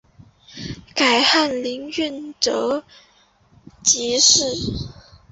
[0.95, 2.81] 改翰林院庶
[3.83, 4.45] 吉士。